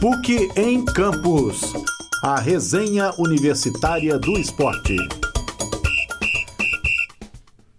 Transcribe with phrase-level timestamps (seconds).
[0.00, 1.60] PUC em Campus.
[2.24, 4.96] A resenha universitária do esporte.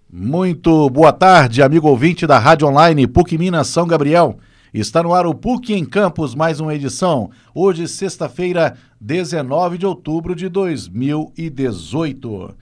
[0.07, 4.37] Muito boa tarde, amigo ouvinte da Rádio Online PUC Minas São Gabriel.
[4.71, 7.31] Está no ar o PUC em Campos, mais uma edição.
[7.55, 12.55] Hoje, sexta-feira, 19 de outubro de 2018.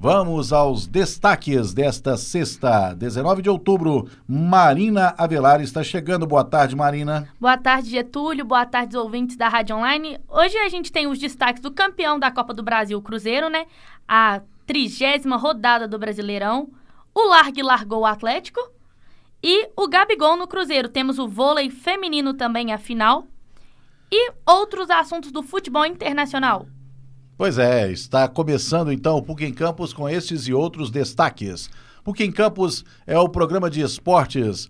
[0.00, 4.08] Vamos aos destaques desta sexta, 19 de outubro.
[4.28, 6.24] Marina Avelar está chegando.
[6.24, 7.28] Boa tarde, Marina.
[7.40, 8.44] Boa tarde, Getúlio.
[8.44, 10.20] Boa tarde, ouvintes da Rádio Online.
[10.28, 13.66] Hoje a gente tem os destaques do campeão da Copa do Brasil, Cruzeiro, né?
[14.06, 16.68] A trigésima rodada do Brasileirão.
[17.12, 18.60] O Largue largou o Atlético.
[19.42, 20.88] E o Gabigol no Cruzeiro.
[20.88, 23.26] Temos o vôlei feminino também, a final.
[24.12, 26.68] E outros assuntos do futebol internacional.
[27.38, 31.70] Pois é, está começando então o PUC em Campos com estes e outros destaques.
[32.02, 34.68] PUC em Campos é o programa de esportes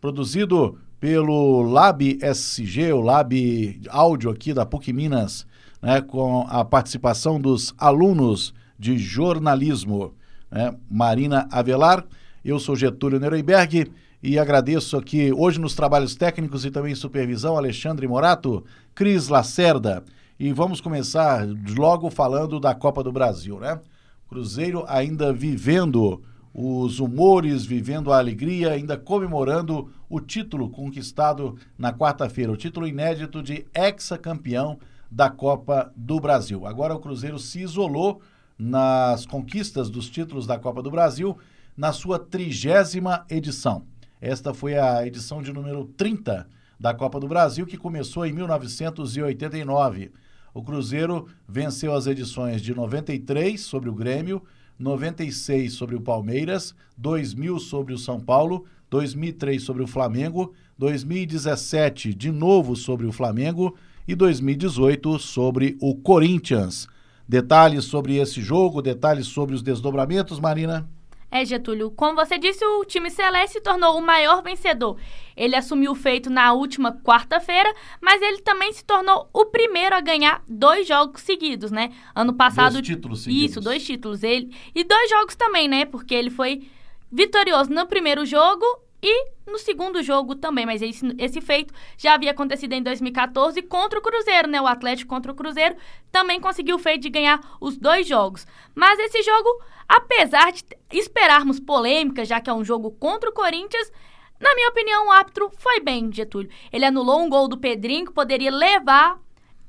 [0.00, 5.46] produzido pelo Lab SG, o Lab Áudio aqui da PUC Minas,
[5.82, 10.14] né, com a participação dos alunos de jornalismo.
[10.50, 12.06] Né, Marina Avelar,
[12.42, 13.92] eu sou Getúlio Nuremberg
[14.22, 18.64] e agradeço aqui hoje nos trabalhos técnicos e também supervisão Alexandre Morato,
[18.94, 20.02] Cris Lacerda
[20.38, 23.80] e vamos começar logo falando da Copa do Brasil, né?
[24.28, 26.22] Cruzeiro ainda vivendo
[26.54, 33.42] os humores, vivendo a alegria, ainda comemorando o título conquistado na quarta-feira, o título inédito
[33.42, 34.78] de ex-campeão
[35.10, 36.66] da Copa do Brasil.
[36.66, 38.20] Agora o Cruzeiro se isolou
[38.58, 41.36] nas conquistas dos títulos da Copa do Brasil
[41.76, 43.84] na sua trigésima edição.
[44.20, 46.46] Esta foi a edição de número 30
[46.78, 50.12] da Copa do Brasil, que começou em 1989.
[50.58, 54.42] O Cruzeiro venceu as edições de 93 sobre o Grêmio,
[54.76, 62.32] 96 sobre o Palmeiras, 2000 sobre o São Paulo, 2003 sobre o Flamengo, 2017 de
[62.32, 63.76] novo sobre o Flamengo
[64.08, 66.88] e 2018 sobre o Corinthians.
[67.28, 70.88] Detalhes sobre esse jogo, detalhes sobre os desdobramentos, Marina?
[71.30, 74.98] É, Getúlio, como você disse, o time Celeste se tornou o maior vencedor.
[75.36, 80.00] Ele assumiu o feito na última quarta-feira, mas ele também se tornou o primeiro a
[80.00, 81.92] ganhar dois jogos seguidos, né?
[82.14, 82.72] Ano passado.
[82.72, 83.50] Dois títulos seguidos.
[83.50, 84.22] Isso, dois títulos.
[84.22, 85.84] Ele, e dois jogos também, né?
[85.84, 86.68] Porque ele foi
[87.12, 88.64] vitorioso no primeiro jogo
[89.02, 93.98] e no segundo jogo também, mas esse, esse feito já havia acontecido em 2014 contra
[93.98, 94.60] o Cruzeiro, né?
[94.60, 95.76] O Atlético contra o Cruzeiro
[96.10, 98.46] também conseguiu o feito de ganhar os dois jogos.
[98.74, 99.48] Mas esse jogo,
[99.88, 103.92] apesar de esperarmos polêmica, já que é um jogo contra o Corinthians,
[104.40, 106.50] na minha opinião, o árbitro foi bem, Getúlio.
[106.72, 109.18] Ele anulou um gol do Pedrinho que poderia levar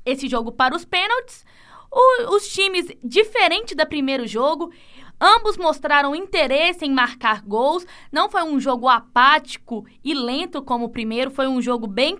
[0.04, 1.44] esse jogo para os pênaltis.
[1.90, 4.72] O, os times, diferente do primeiro jogo,
[5.20, 7.86] Ambos mostraram interesse em marcar gols.
[8.10, 12.18] Não foi um jogo apático e lento como o primeiro, foi um jogo bem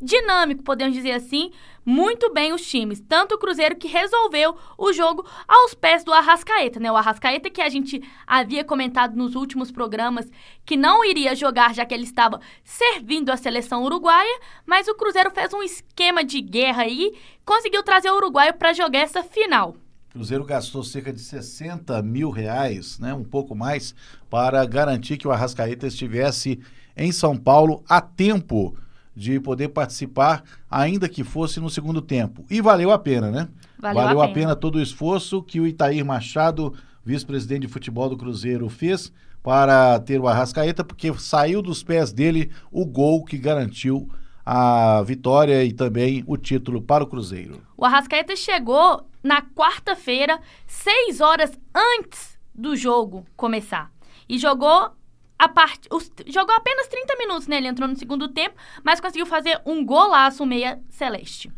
[0.00, 1.50] dinâmico, podemos dizer assim.
[1.84, 3.00] Muito bem os times.
[3.00, 6.92] Tanto o Cruzeiro que resolveu o jogo aos pés do Arrascaeta, né?
[6.92, 10.30] O Arrascaeta que a gente havia comentado nos últimos programas
[10.66, 15.30] que não iria jogar já que ele estava servindo a seleção uruguaia, mas o Cruzeiro
[15.30, 19.74] fez um esquema de guerra aí, conseguiu trazer o uruguaio para jogar essa final.
[20.18, 23.94] Cruzeiro gastou cerca de 60 mil reais, né, um pouco mais,
[24.28, 26.58] para garantir que o Arrascaeta estivesse
[26.96, 28.76] em São Paulo a tempo
[29.14, 32.44] de poder participar, ainda que fosse no segundo tempo.
[32.50, 33.48] E valeu a pena, né?
[33.78, 34.56] Valeu, valeu a, a, pena.
[34.56, 36.74] todo o esforço que o Itair Machado,
[37.04, 42.50] vice-presidente de futebol do Cruzeiro, fez para ter o Arrascaeta, porque saiu dos pés dele
[42.72, 44.10] o gol que garantiu
[44.50, 47.60] a vitória e também o título para o Cruzeiro.
[47.76, 53.92] O Arrascaeta chegou na quarta-feira, seis horas antes do jogo começar.
[54.26, 54.90] E jogou
[55.38, 55.86] a parte.
[55.92, 57.58] Os, jogou apenas 30 minutos, né?
[57.58, 61.52] Ele entrou no segundo tempo, mas conseguiu fazer um golaço meia celeste.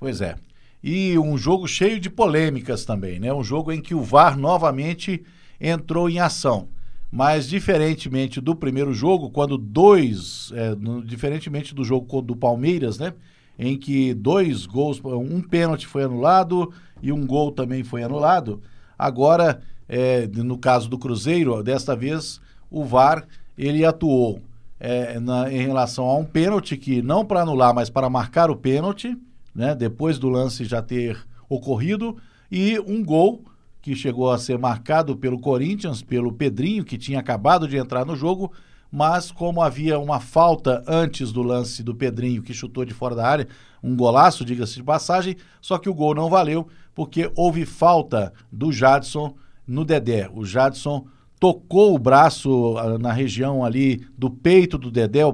[0.00, 0.36] Pois é.
[0.82, 3.30] E um jogo cheio de polêmicas também, né?
[3.30, 5.22] Um jogo em que o VAR novamente
[5.60, 6.70] entrou em ação.
[7.10, 13.14] Mas, diferentemente do primeiro jogo, quando dois, é, no, diferentemente do jogo do Palmeiras, né?
[13.58, 16.72] Em que dois gols, um pênalti foi anulado
[17.02, 18.60] e um gol também foi anulado.
[18.98, 22.40] Agora, é, no caso do Cruzeiro, desta vez
[22.70, 23.26] o VAR
[23.56, 24.40] ele atuou
[24.78, 28.56] é, na, em relação a um pênalti que não para anular, mas para marcar o
[28.56, 29.16] pênalti,
[29.54, 29.74] né?
[29.74, 32.16] Depois do lance já ter ocorrido
[32.50, 33.42] e um gol
[33.86, 38.16] que chegou a ser marcado pelo Corinthians, pelo Pedrinho, que tinha acabado de entrar no
[38.16, 38.50] jogo,
[38.90, 43.24] mas como havia uma falta antes do lance do Pedrinho, que chutou de fora da
[43.24, 43.46] área,
[43.80, 46.66] um golaço, diga-se de passagem, só que o gol não valeu,
[46.96, 50.28] porque houve falta do Jadson no Dedé.
[50.34, 51.06] O Jadson
[51.38, 55.32] tocou o braço ah, na região ali do peito do Dedé, o,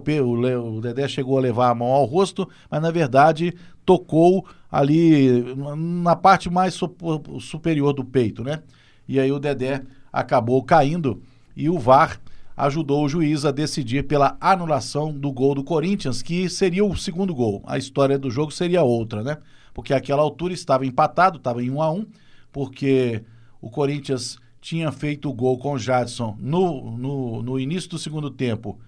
[0.79, 3.55] Dedé chegou a levar a mão ao rosto, mas na verdade
[3.87, 6.91] tocou ali na parte mais su,
[7.39, 8.63] superior do peito, né?
[9.07, 11.23] E aí o Dedé acabou caindo
[11.55, 12.19] e o VAR
[12.57, 17.35] ajudou o juiz a decidir pela anulação do gol do Corinthians, que seria o segundo
[17.35, 17.63] gol.
[17.67, 19.37] A história do jogo seria outra, né?
[19.75, 22.07] Porque àquela altura estava empatado, estava em 1 a 1,
[22.51, 23.23] porque
[23.61, 28.31] o Corinthians tinha feito o gol com o Jadson no, no, no início do segundo
[28.31, 28.79] tempo,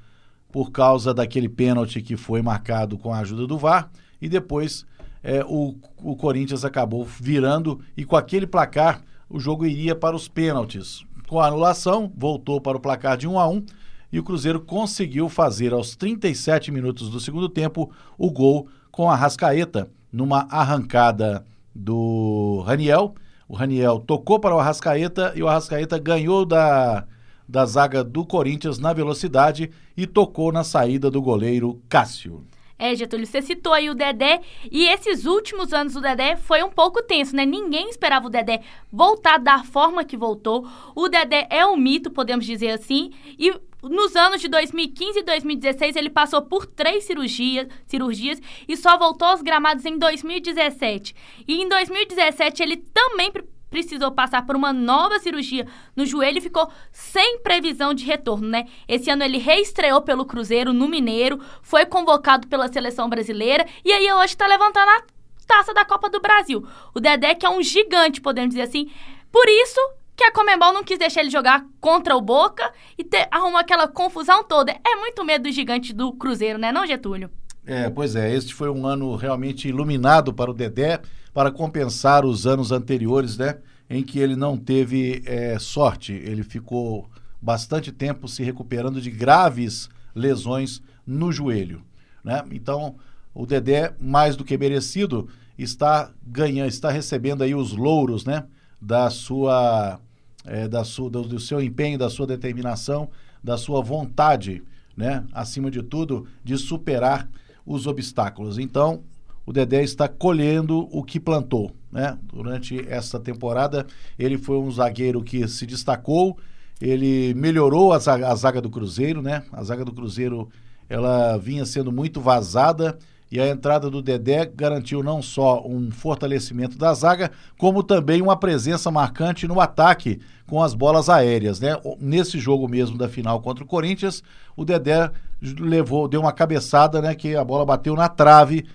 [0.51, 3.91] por causa daquele pênalti que foi marcado com a ajuda do VAR,
[4.21, 4.87] e depois
[5.25, 10.29] é, o, o Corinthians acabou virando, e com aquele placar o jogo iria para os
[10.29, 11.05] pênaltis.
[11.27, 13.65] Com a anulação, voltou para o placar de 1 a 1
[14.13, 19.17] e o Cruzeiro conseguiu fazer aos 37 minutos do segundo tempo o gol com a
[19.17, 21.45] Rascaeta numa arrancada
[21.75, 23.15] do Raniel
[23.49, 27.05] o Raniel tocou para o Arrascaeta e o Arrascaeta ganhou da,
[27.49, 32.45] da zaga do Corinthians na velocidade e tocou na saída do goleiro Cássio.
[32.85, 36.69] É, Getúlio, você citou aí o Dedé e esses últimos anos do Dedé foi um
[36.69, 37.47] pouco tenso, né?
[37.47, 38.61] Ninguém esperava o Dedé
[38.93, 40.69] voltar da forma que voltou.
[40.95, 45.97] O Dedé é um mito, podemos dizer assim, e nos anos de 2015 e 2016,
[45.97, 48.39] ele passou por três cirurgias, cirurgias
[48.69, 51.15] e só voltou aos gramados em 2017.
[51.49, 53.33] E em 2017, ele também
[53.75, 55.67] precisou passar por uma nova cirurgia
[55.97, 58.69] no joelho e ficou sem previsão de retorno, né?
[58.87, 64.13] Esse ano ele reestreou pelo Cruzeiro no Mineiro, foi convocado pela seleção brasileira e aí
[64.13, 65.03] hoje está levantando a
[65.45, 66.65] taça da Copa do Brasil.
[66.95, 68.89] O Dedé, que é um gigante, podemos dizer assim.
[69.33, 69.81] Por isso,
[70.15, 73.89] que a Comembol não quis deixar ele jogar contra o Boca e ter, arrumou aquela
[73.89, 74.71] confusão toda.
[74.87, 77.29] É muito medo do gigante do Cruzeiro, né, não, Getúlio?
[77.67, 81.01] É, pois é, este foi um ano realmente iluminado para o Dedé,
[81.35, 83.59] para compensar os anos anteriores, né,
[83.91, 86.13] em que ele não teve é, sorte.
[86.13, 87.11] Ele ficou
[87.43, 91.83] bastante tempo se recuperando de graves lesões no joelho,
[92.23, 92.43] né?
[92.53, 92.95] Então,
[93.35, 95.29] o Dedé, mais do que merecido,
[95.59, 98.45] está ganhando, está recebendo aí os louros, né,
[98.81, 100.01] da sua
[100.45, 103.11] é, da sua, do, do, seu empenho, da sua determinação,
[103.43, 104.63] da sua vontade,
[104.97, 105.25] né?
[105.33, 107.29] Acima de tudo, de superar
[107.67, 108.59] os obstáculos.
[108.59, 109.03] Então,
[109.47, 112.19] o Dedé está colhendo o que plantou, né?
[112.23, 113.87] Durante essa temporada,
[114.19, 116.39] ele foi um zagueiro que se destacou,
[116.81, 119.43] ele melhorou a zaga, a zaga do Cruzeiro, né?
[119.53, 120.49] A zaga do Cruzeiro,
[120.89, 122.99] ela vinha sendo muito vazada,
[123.31, 128.37] e a entrada do Dedé garantiu não só um fortalecimento da zaga, como também uma
[128.37, 131.77] presença marcante no ataque com as bolas aéreas, né?
[131.99, 134.23] Nesse jogo mesmo da final contra o Corinthians,
[134.57, 135.11] o Dedé
[135.59, 138.67] levou, deu uma cabeçada, né, que a bola bateu na trave,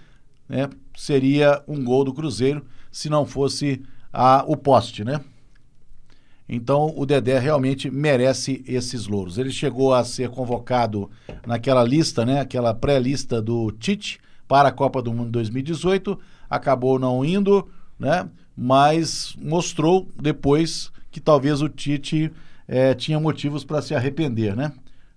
[0.49, 0.67] né?
[0.97, 3.81] Seria um gol do Cruzeiro se não fosse
[4.11, 5.21] a, o poste, né?
[6.49, 9.37] Então o Dedé realmente merece esses louros.
[9.37, 11.09] Ele chegou a ser convocado
[11.45, 12.41] naquela lista, né?
[12.41, 16.19] Aquela pré-lista do Tite para a Copa do Mundo 2018,
[16.49, 17.69] acabou não indo,
[17.99, 18.27] né?
[18.57, 22.31] Mas mostrou depois que talvez o Tite
[22.67, 24.71] é, tinha motivos para se arrepender, né?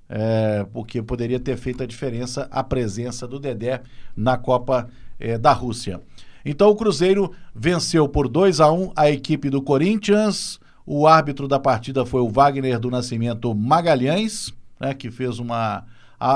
[0.06, 3.80] É, porque poderia ter feito a diferença a presença do Dedé
[4.14, 4.90] na Copa
[5.22, 6.00] é, da Rússia.
[6.44, 10.58] Então o Cruzeiro venceu por 2 a 1 a equipe do Corinthians.
[10.84, 15.84] O árbitro da partida foi o Wagner do Nascimento Magalhães, né, que fez uma,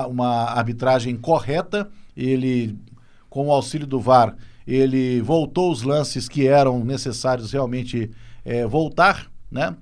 [0.08, 2.78] uma arbitragem correta ele,
[3.28, 4.34] com o auxílio do VAR,
[4.66, 8.10] ele voltou os lances que eram necessários realmente
[8.44, 9.76] é, voltar, né?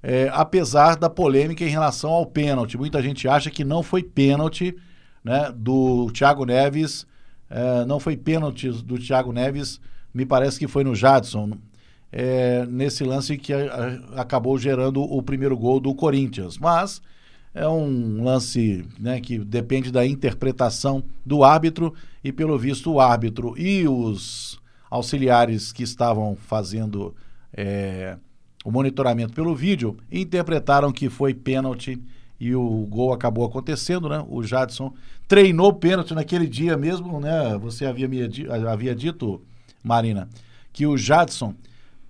[0.00, 2.78] É, apesar da polêmica em relação ao pênalti.
[2.78, 4.76] Muita gente acha que não foi pênalti
[5.24, 7.04] né, do Thiago Neves,
[7.50, 9.80] é, não foi pênalti do Thiago Neves,
[10.12, 11.52] me parece que foi no Jadson,
[12.10, 13.58] é, nesse lance que a,
[14.14, 16.58] a, acabou gerando o primeiro gol do Corinthians.
[16.58, 17.02] Mas
[17.54, 23.54] é um lance né, que depende da interpretação do árbitro e, pelo visto, o árbitro
[23.58, 27.14] e os auxiliares que estavam fazendo
[27.52, 28.16] é,
[28.64, 32.00] o monitoramento pelo vídeo interpretaram que foi pênalti
[32.40, 34.24] e o gol acabou acontecendo, né?
[34.28, 34.92] O Jadson
[35.26, 37.58] treinou pênalti naquele dia mesmo, né?
[37.58, 38.08] Você havia,
[38.70, 39.42] havia dito,
[39.82, 40.28] Marina,
[40.72, 41.54] que o Jadson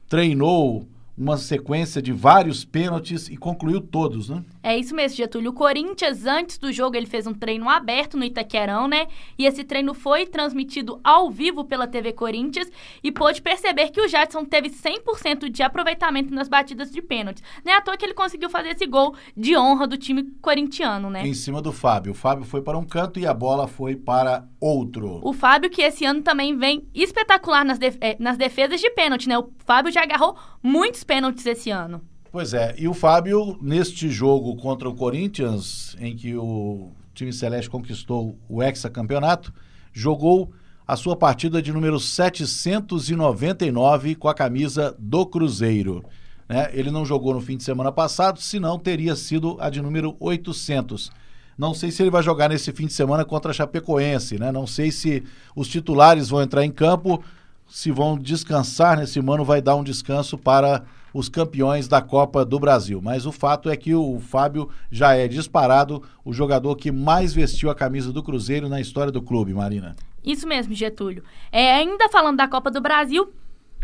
[0.08, 0.87] treinou
[1.18, 4.44] uma sequência de vários pênaltis e concluiu todos, né?
[4.62, 5.50] É isso mesmo, Getúlio.
[5.50, 9.06] O Corinthians, antes do jogo, ele fez um treino aberto no Itaquerão, né?
[9.37, 12.70] E esse treino foi transmitido ao vivo pela TV Corinthians
[13.02, 17.42] e pôde perceber que o Jadson teve 100% de aproveitamento nas batidas de pênaltis.
[17.64, 21.10] Não é à toa que ele conseguiu fazer esse gol de honra do time corintiano,
[21.10, 21.26] né?
[21.26, 22.12] Em cima do Fábio.
[22.12, 25.20] O Fábio foi para um canto e a bola foi para outro.
[25.22, 29.37] O Fábio, que esse ano também vem espetacular nas, def nas defesas de pênalti, né?
[29.38, 32.02] O Fábio já agarrou muitos pênaltis esse ano.
[32.30, 37.70] Pois é, e o Fábio, neste jogo contra o Corinthians, em que o time celeste
[37.70, 39.50] conquistou o hexacampeonato,
[39.90, 40.52] jogou
[40.86, 46.04] a sua partida de número 799 com a camisa do Cruzeiro.
[46.46, 46.68] Né?
[46.72, 51.10] Ele não jogou no fim de semana passado, senão teria sido a de número 800.
[51.56, 54.52] Não sei se ele vai jogar nesse fim de semana contra a Chapecoense, né?
[54.52, 55.24] Não sei se
[55.56, 57.20] os titulares vão entrar em campo,
[57.66, 62.58] se vão descansar nesse ano, vai dar um descanso para os campeões da Copa do
[62.58, 63.00] Brasil.
[63.02, 67.70] Mas o fato é que o Fábio já é disparado o jogador que mais vestiu
[67.70, 69.96] a camisa do Cruzeiro na história do clube, Marina.
[70.24, 71.22] Isso mesmo, Getúlio.
[71.50, 73.32] É, ainda falando da Copa do Brasil,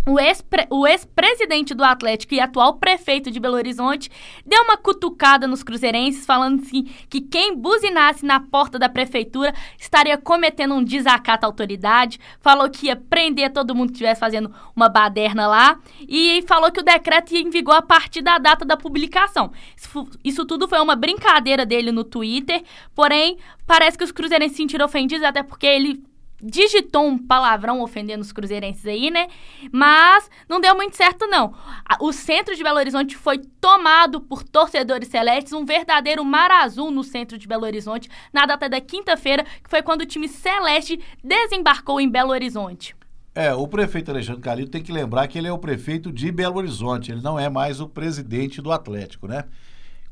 [0.07, 4.11] o ex-presidente do Atlético e atual prefeito de Belo Horizonte
[4.45, 10.19] deu uma cutucada nos cruzeirenses, falando assim que quem buzinasse na porta da prefeitura estaria
[10.19, 12.21] cometendo um desacato à autoridade.
[12.41, 15.79] Falou que ia prender todo mundo que estivesse fazendo uma baderna lá.
[16.07, 19.53] E falou que o decreto ia em vigor a partir da data da publicação.
[19.77, 22.63] Isso, isso tudo foi uma brincadeira dele no Twitter.
[22.95, 26.05] Porém, parece que os cruzeirenses se sentiram ofendidos, até porque ele
[26.45, 29.29] digitou um palavrão ofendendo os cruzeirenses aí, né?
[29.73, 31.55] Mas não deu muito certo, não.
[32.01, 37.03] O centro de Belo Horizonte foi tomado por torcedores celestes, um verdadeiro mar azul no
[37.03, 42.01] centro de Belo Horizonte, na data da quinta-feira, que foi quando o time celeste desembarcou
[42.01, 42.95] em Belo Horizonte.
[43.35, 46.59] É, o prefeito Alexandre Calil tem que lembrar que ele é o prefeito de Belo
[46.59, 49.45] Horizonte, ele não é mais o presidente do Atlético, né?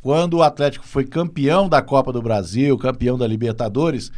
[0.00, 4.10] Quando o Atlético foi campeão da Copa do Brasil, campeão da Libertadores,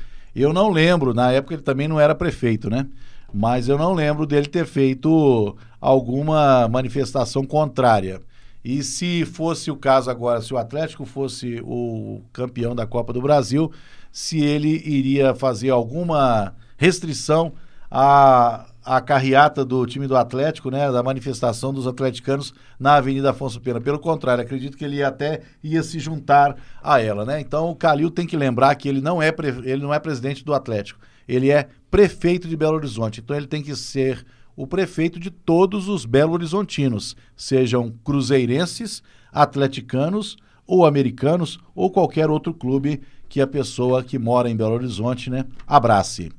[0.43, 2.87] eu não lembro, na época ele também não era prefeito, né?
[3.33, 8.23] Mas eu não lembro dele ter feito alguma manifestação contrária.
[8.64, 13.21] E se fosse o caso agora, se o Atlético fosse o campeão da Copa do
[13.21, 13.71] Brasil,
[14.11, 17.53] se ele iria fazer alguma restrição
[17.91, 23.61] a a carreata do time do Atlético, né, da manifestação dos atleticanos na Avenida Afonso
[23.61, 23.81] Pena.
[23.81, 27.41] Pelo contrário, acredito que ele até ia se juntar a ela, né?
[27.41, 30.53] Então o Calil tem que lembrar que ele não é ele não é presidente do
[30.53, 33.21] Atlético, ele é prefeito de Belo Horizonte.
[33.21, 34.25] Então ele tem que ser
[34.57, 40.37] o prefeito de todos os Belo Horizontinos, sejam cruzeirenses, atleticanos
[40.67, 45.45] ou americanos ou qualquer outro clube que a pessoa que mora em Belo Horizonte, né,
[45.67, 46.31] abrace.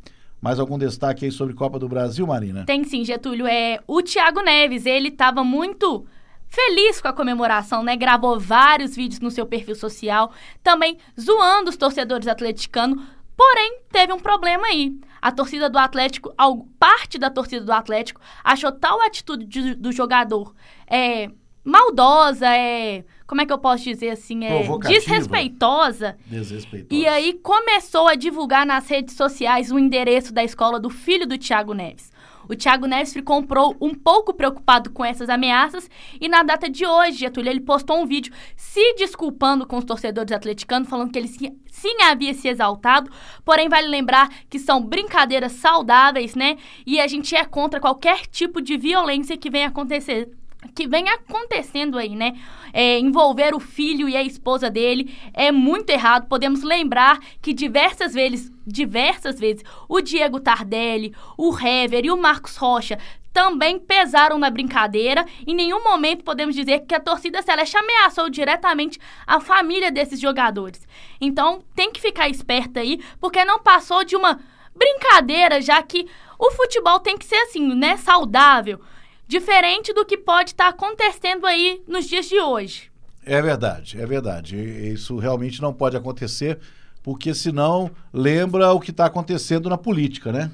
[0.46, 2.66] Mais algum destaque aí sobre Copa do Brasil, Marina?
[2.66, 3.48] Tem sim, Getúlio.
[3.48, 6.06] É, o Thiago Neves, ele estava muito
[6.48, 7.96] feliz com a comemoração, né?
[7.96, 13.04] Gravou vários vídeos no seu perfil social, também zoando os torcedores atleticanos.
[13.36, 14.96] Porém, teve um problema aí.
[15.20, 16.32] A torcida do Atlético,
[16.78, 20.54] parte da torcida do Atlético, achou tal atitude de, do jogador
[20.86, 21.28] é,
[21.64, 26.18] maldosa, é como é que eu posso dizer assim, é desrespeitosa.
[26.28, 27.02] Desrespeitosa.
[27.02, 31.38] E aí começou a divulgar nas redes sociais o endereço da escola do filho do
[31.38, 32.14] Thiago Neves.
[32.48, 33.44] O Thiago Neves ficou
[33.82, 35.90] um pouco preocupado com essas ameaças
[36.22, 40.32] e na data de hoje, Getúlio, ele postou um vídeo se desculpando com os torcedores
[40.32, 43.10] atleticanos, falando que ele sim, sim havia se exaltado,
[43.44, 46.58] porém vale lembrar que são brincadeiras saudáveis, né?
[46.86, 50.30] E a gente é contra qualquer tipo de violência que venha acontecer
[50.74, 52.34] que vem acontecendo aí, né?
[52.74, 56.28] É, envolver o filho e a esposa dele é muito errado.
[56.28, 62.58] Podemos lembrar que diversas vezes, diversas vezes, o Diego Tardelli, o Hever e o Marcos
[62.58, 62.98] Rocha
[63.36, 65.26] também pesaram na brincadeira.
[65.46, 70.88] Em nenhum momento podemos dizer que a torcida celeste ameaçou diretamente a família desses jogadores.
[71.20, 74.40] Então tem que ficar esperto aí, porque não passou de uma
[74.74, 76.08] brincadeira, já que
[76.40, 77.98] o futebol tem que ser assim, né?
[77.98, 78.80] Saudável
[79.28, 82.92] diferente do que pode estar tá acontecendo aí nos dias de hoje.
[83.26, 84.56] É verdade, é verdade.
[84.56, 86.60] Isso realmente não pode acontecer,
[87.02, 90.52] porque senão lembra o que está acontecendo na política, né?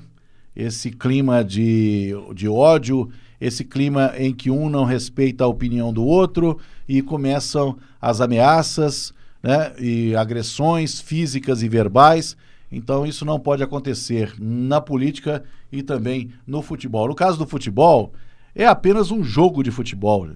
[0.55, 3.09] Esse clima de, de ódio,
[3.39, 9.13] esse clima em que um não respeita a opinião do outro e começam as ameaças,
[9.43, 9.73] né?
[9.77, 12.37] E agressões físicas e verbais.
[12.71, 17.09] Então isso não pode acontecer na política e também no futebol.
[17.09, 18.13] No caso do futebol,
[18.55, 20.27] é apenas um jogo de futebol.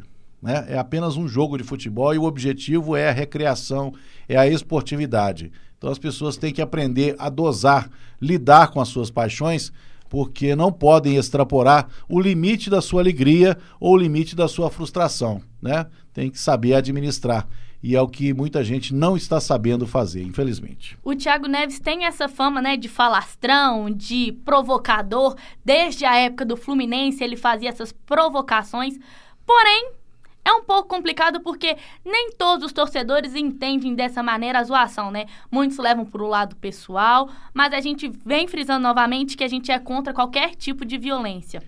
[0.41, 0.65] Né?
[0.69, 3.93] É apenas um jogo de futebol e o objetivo é a recreação,
[4.27, 5.51] é a esportividade.
[5.77, 7.89] Então as pessoas têm que aprender a dosar,
[8.21, 9.71] lidar com as suas paixões,
[10.09, 15.41] porque não podem extrapolar o limite da sua alegria ou o limite da sua frustração.
[15.61, 15.85] Né?
[16.13, 17.47] Tem que saber administrar
[17.85, 20.97] e é o que muita gente não está sabendo fazer, infelizmente.
[21.03, 25.35] O Thiago Neves tem essa fama, né, de falastrão, de provocador.
[25.63, 28.97] Desde a época do Fluminense ele fazia essas provocações.
[29.45, 29.91] Porém,
[30.43, 35.27] é um pouco complicado porque nem todos os torcedores entendem dessa maneira a zoação, né?
[35.51, 39.71] Muitos levam para o lado pessoal, mas a gente vem frisando novamente que a gente
[39.71, 41.61] é contra qualquer tipo de violência.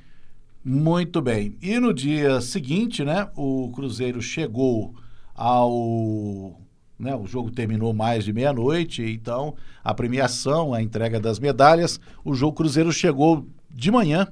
[0.66, 1.56] Muito bem.
[1.62, 4.96] E no dia seguinte, né, o Cruzeiro chegou
[5.38, 6.60] ao
[7.00, 9.54] né, o jogo terminou mais de meia-noite, então
[9.84, 14.28] a premiação, a entrega das medalhas, o jogo Cruzeiro chegou de manhã,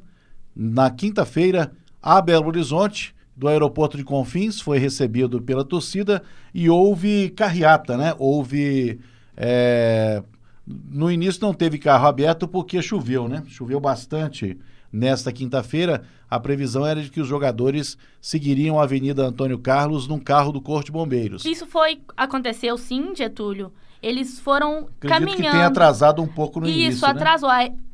[0.55, 1.71] na quinta-feira,
[2.01, 8.15] a Belo Horizonte, do aeroporto de Confins, foi recebido pela torcida e houve carreata, né?
[8.17, 8.99] Houve.
[9.35, 10.23] É...
[10.65, 13.43] No início não teve carro aberto porque choveu, né?
[13.47, 14.57] Choveu bastante
[14.95, 16.03] nesta quinta-feira.
[16.29, 20.61] A previsão era de que os jogadores seguiriam a Avenida Antônio Carlos num carro do
[20.61, 21.45] Corpo de Bombeiros.
[21.45, 23.71] Isso foi aconteceu sim, Getúlio.
[24.01, 25.35] Eles foram Acredito caminhando.
[25.43, 27.13] que tenha atrasado um pouco no Isso, início, né?
[27.13, 27.49] atrasou.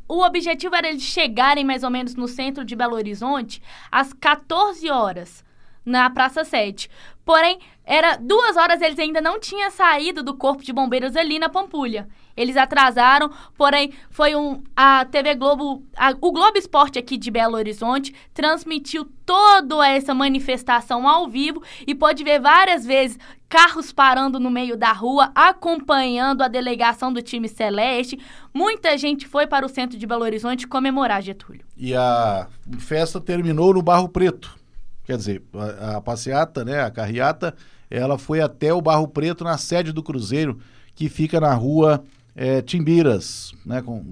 [0.08, 4.89] O objetivo era eles chegarem mais ou menos no centro de Belo Horizonte às 14
[4.89, 5.43] horas,
[5.86, 6.89] na Praça 7.
[7.24, 11.50] Porém, era duas horas eles ainda não tinham saído do corpo de bombeiros ali na
[11.50, 12.07] Pampulha.
[12.38, 17.55] Eles atrasaram, porém foi um a TV Globo, a, o Globo Esporte aqui de Belo
[17.55, 23.17] Horizonte transmitiu toda essa manifestação ao vivo e pode ver várias vezes
[23.50, 28.17] carros parando no meio da rua, acompanhando a delegação do time celeste.
[28.53, 31.65] Muita gente foi para o centro de Belo Horizonte comemorar Getúlio.
[31.75, 32.47] E a
[32.79, 34.61] festa terminou no Barro Preto.
[35.03, 37.55] Quer dizer, a, a passeata, né, a carreata,
[37.89, 40.60] ela foi até o Barro Preto na sede do Cruzeiro,
[40.96, 42.03] que fica na rua
[42.36, 43.81] é, Timbiras, né?
[43.81, 44.05] Com,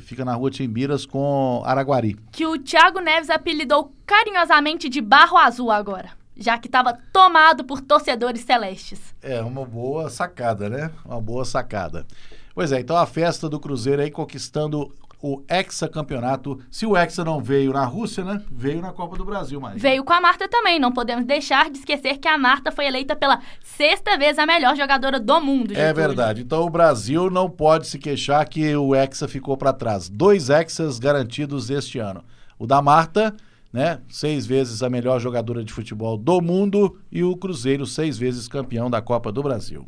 [0.00, 2.16] fica na rua Timbiras com Araguari.
[2.30, 7.80] Que o Thiago Neves apelidou carinhosamente de Barro Azul agora, já que estava tomado por
[7.80, 9.14] torcedores celestes.
[9.22, 10.90] É uma boa sacada, né?
[11.04, 12.06] Uma boa sacada.
[12.54, 16.58] Pois é, então a festa do Cruzeiro aí conquistando o hexacampeonato.
[16.70, 18.42] Se o hexa não veio na Rússia, né?
[18.50, 20.78] Veio na Copa do Brasil, mas Veio com a Marta também.
[20.80, 24.76] Não podemos deixar de esquecer que a Marta foi eleita pela sexta vez a melhor
[24.76, 25.72] jogadora do mundo.
[25.72, 25.94] É Getúlio.
[25.94, 26.42] verdade.
[26.42, 30.08] Então o Brasil não pode se queixar que o hexa ficou para trás.
[30.08, 32.24] Dois hexas garantidos este ano.
[32.58, 33.34] O da Marta,
[33.72, 34.00] né?
[34.08, 38.90] Seis vezes a melhor jogadora de futebol do mundo e o Cruzeiro seis vezes campeão
[38.90, 39.86] da Copa do Brasil.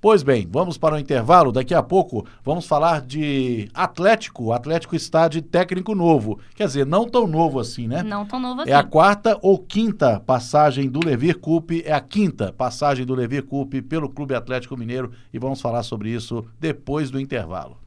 [0.00, 1.52] Pois bem, vamos para o intervalo.
[1.52, 4.44] Daqui a pouco vamos falar de Atlético.
[4.44, 6.38] O Atlético está de técnico novo.
[6.54, 8.02] Quer dizer, não tão novo assim, né?
[8.02, 8.70] Não tão novo assim.
[8.70, 13.44] É a quarta ou quinta passagem do Levir Coupe, é a quinta passagem do Levir
[13.44, 17.79] Coupe pelo Clube Atlético Mineiro e vamos falar sobre isso depois do intervalo.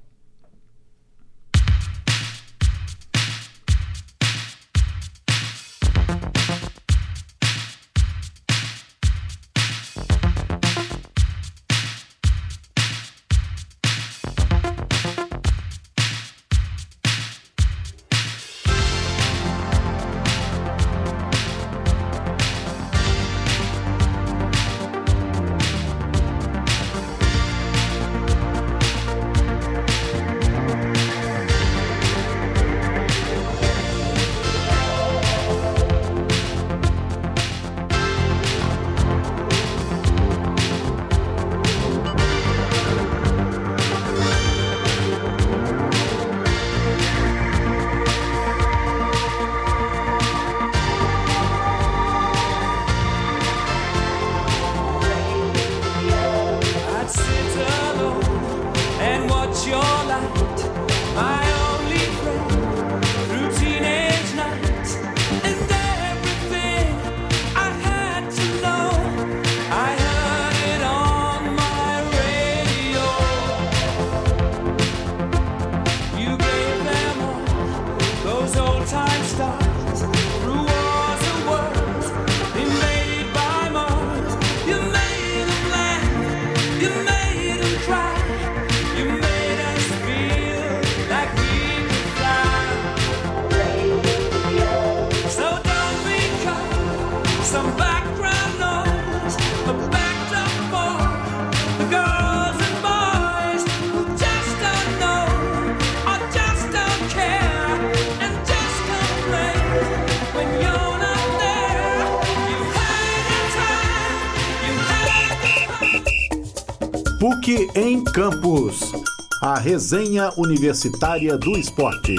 [117.43, 118.93] PUC em Campos.
[119.41, 122.15] A resenha universitária do esporte.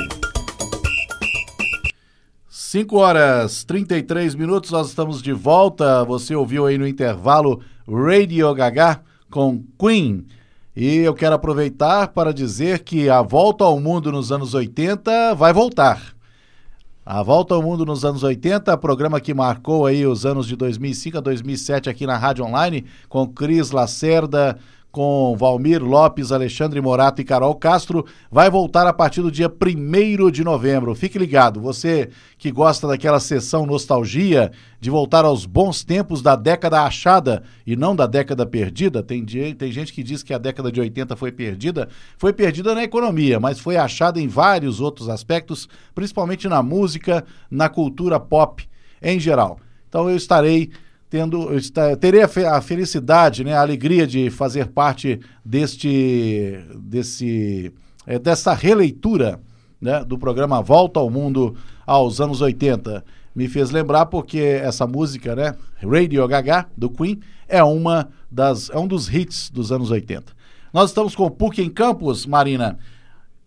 [2.46, 6.04] 5 horas 33 minutos, nós estamos de volta.
[6.04, 10.26] Você ouviu aí no intervalo Radio Gaga com Queen.
[10.76, 15.54] E eu quero aproveitar para dizer que a volta ao mundo nos anos 80 vai
[15.54, 16.14] voltar.
[17.06, 21.18] A Volta ao Mundo nos anos 80, programa que marcou aí os anos de 2005
[21.18, 24.58] a 2007 aqui na Rádio Online, com Cris Lacerda,
[24.94, 30.30] com Valmir Lopes, Alexandre Morato e Carol Castro, vai voltar a partir do dia 1
[30.30, 30.94] de novembro.
[30.94, 36.83] Fique ligado, você que gosta daquela sessão nostalgia, de voltar aos bons tempos da década
[36.83, 39.02] achada e não da década perdida.
[39.02, 41.88] Tem, tem gente que diz que a década de 80 foi perdida.
[42.16, 47.68] Foi perdida na economia, mas foi achada em vários outros aspectos, principalmente na música, na
[47.68, 48.64] cultura pop
[49.02, 49.59] em geral.
[49.88, 50.70] Então eu estarei
[51.14, 51.48] tendo,
[52.00, 57.72] terei a, a felicidade, né, a alegria de fazer parte deste, desse,
[58.05, 59.38] eh, dessa releitura
[59.81, 61.55] né, do programa Volta ao Mundo
[61.87, 63.05] aos anos 80.
[63.33, 68.77] Me fez lembrar porque essa música, né, Radio Gaga, do Queen, é, uma das, é
[68.77, 70.33] um dos hits dos anos 80.
[70.72, 72.77] Nós estamos com o PUC em Campos, Marina.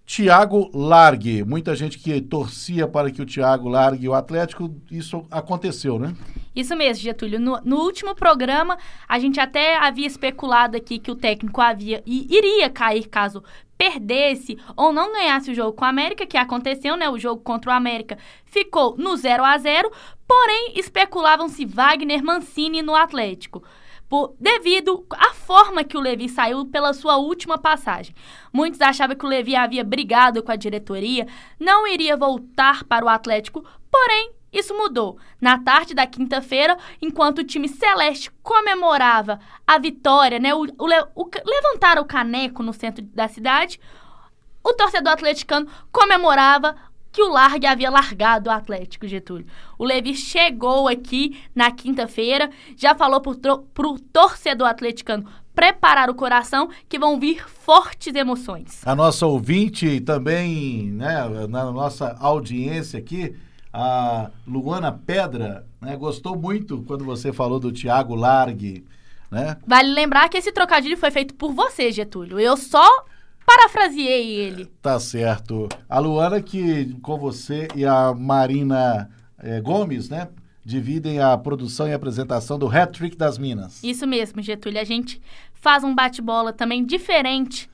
[0.05, 1.43] Tiago largue.
[1.43, 6.15] Muita gente que torcia para que o Tiago largue o Atlético, isso aconteceu, né?
[6.57, 7.39] Isso mesmo, Getúlio.
[7.39, 12.35] No, no último programa, a gente até havia especulado aqui que o técnico havia e
[12.35, 13.43] iria cair caso
[13.77, 17.07] perdesse ou não ganhasse o jogo com o América, que aconteceu, né?
[17.07, 19.91] O jogo contra o América ficou no 0 a 0
[20.27, 23.63] porém especulavam-se Wagner Mancini no Atlético.
[24.09, 28.15] Por, devido à forma que o Levi saiu pela sua última passagem.
[28.51, 31.27] Muitos achavam que o Levi havia brigado com a diretoria,
[31.59, 35.17] não iria voltar para o Atlético, porém isso mudou.
[35.39, 41.29] Na tarde da quinta-feira, enquanto o time celeste comemorava a vitória, né, o, o o
[41.45, 43.79] levantaram o caneco no centro da cidade,
[44.63, 46.75] o torcedor atleticano comemorava
[47.11, 49.47] que o Largue havia largado o Atlético, Getúlio.
[49.79, 56.69] O Levi chegou aqui na quinta-feira, já falou tro- pro torcedor atleticano preparar o coração,
[56.87, 58.85] que vão vir fortes emoções.
[58.85, 61.15] A nossa ouvinte também, né,
[61.49, 63.35] na nossa audiência aqui,
[63.79, 68.83] a Luana Pedra, né, gostou muito quando você falou do Tiago Largue,
[69.29, 69.55] né?
[69.67, 72.39] Vale lembrar que esse trocadilho foi feito por você, Getúlio.
[72.39, 73.05] Eu só
[73.45, 74.65] parafraseei ele.
[74.81, 75.69] Tá certo.
[75.87, 80.27] A Luana que com você e a Marina eh, Gomes, né,
[80.65, 83.83] dividem a produção e apresentação do Hat Trick das Minas.
[83.83, 84.81] Isso mesmo, Getúlio.
[84.81, 85.21] A gente
[85.53, 87.69] faz um bate-bola também diferente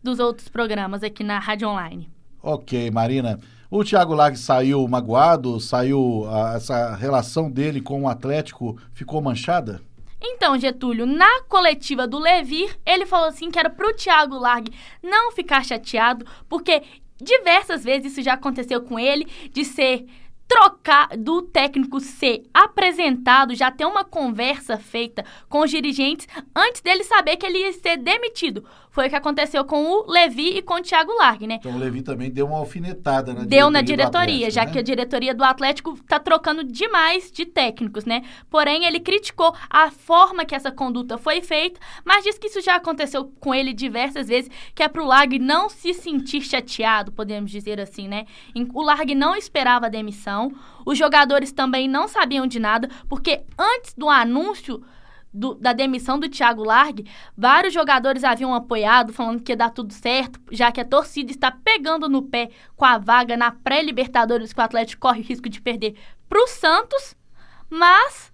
[0.00, 2.08] dos outros programas aqui na Rádio Online.
[2.40, 3.40] Ok, Marina.
[3.70, 9.82] O Thiago Largue saiu magoado, saiu ah, essa relação dele com o Atlético ficou manchada?
[10.18, 15.32] Então, Getúlio, na coletiva do Levir, ele falou assim que era pro Thiago Largue não
[15.32, 16.82] ficar chateado, porque
[17.20, 20.06] diversas vezes isso já aconteceu com ele, de ser
[20.48, 27.04] trocar do técnico ser apresentado, já ter uma conversa feita com os dirigentes antes dele
[27.04, 28.64] saber que ele ia ser demitido.
[28.90, 31.56] Foi o que aconteceu com o Levi e com o Thiago Largue, né?
[31.60, 34.72] Então o Levi também deu uma alfinetada na Deu na do diretoria, Atlético, já né?
[34.72, 38.22] que a diretoria do Atlético tá trocando demais de técnicos, né?
[38.50, 42.76] Porém, ele criticou a forma que essa conduta foi feita, mas diz que isso já
[42.76, 47.78] aconteceu com ele diversas vezes, que é pro Largue não se sentir chateado, podemos dizer
[47.80, 48.26] assim, né?
[48.74, 50.37] O Largue não esperava a demissão,
[50.86, 54.82] os jogadores também não sabiam de nada, porque antes do anúncio
[55.32, 59.92] do- da demissão do Thiago Largue, vários jogadores haviam apoiado, falando que ia dar tudo
[59.92, 64.60] certo, já que a torcida está pegando no pé com a vaga na pré-Libertadores que
[64.60, 65.94] o Atlético corre o risco de perder
[66.28, 67.14] para o Santos,
[67.68, 68.32] mas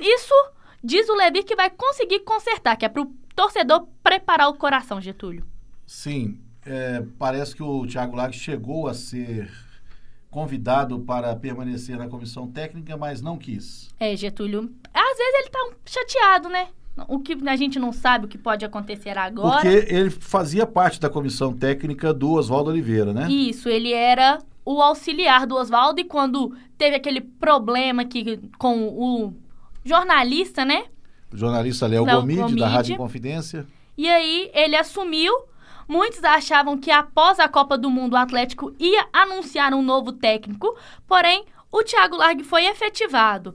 [0.00, 0.34] isso
[0.82, 5.00] diz o Levi que vai conseguir consertar, que é para o torcedor preparar o coração,
[5.00, 5.46] Getúlio.
[5.86, 9.50] Sim, é, parece que o Thiago Largue chegou a ser
[10.36, 13.88] convidado para permanecer na comissão técnica, mas não quis.
[13.98, 16.68] É, Getúlio, às vezes ele tá um chateado, né?
[17.08, 19.62] O que a gente não sabe o que pode acontecer agora.
[19.62, 23.26] Porque ele fazia parte da comissão técnica do Oswaldo Oliveira, né?
[23.30, 29.32] Isso, ele era o auxiliar do Oswaldo e quando teve aquele problema que, com o
[29.86, 30.84] jornalista, né?
[31.32, 32.62] O jornalista Léo Léo Gomide, da Gomide.
[32.62, 33.66] Rádio Inconfidência.
[33.96, 35.32] E aí ele assumiu.
[35.88, 40.76] Muitos achavam que após a Copa do Mundo o Atlético ia anunciar um novo técnico,
[41.06, 43.54] porém o Thiago Largue foi efetivado.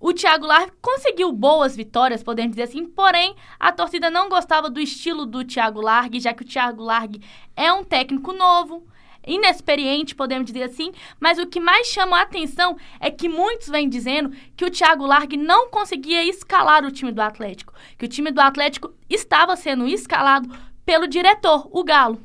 [0.00, 4.80] O Thiago Largue conseguiu boas vitórias, podemos dizer assim, porém a torcida não gostava do
[4.80, 7.20] estilo do Thiago Largue, já que o Thiago Largue
[7.56, 8.86] é um técnico novo,
[9.26, 13.88] inexperiente, podemos dizer assim, mas o que mais chama a atenção é que muitos vêm
[13.88, 18.30] dizendo que o Thiago Largue não conseguia escalar o time do Atlético, que o time
[18.30, 20.48] do Atlético estava sendo escalado
[20.88, 22.18] pelo diretor, o Galo.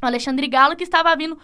[0.00, 1.36] O Alexandre Galo que estava vindo